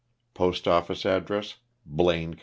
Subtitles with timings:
[0.33, 2.39] Post office address, Blaine, Ky.